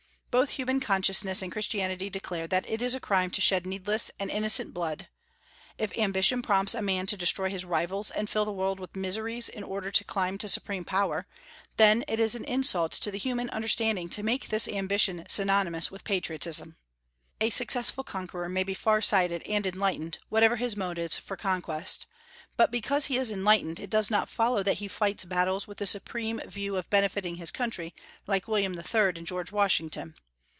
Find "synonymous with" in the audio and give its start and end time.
15.27-16.05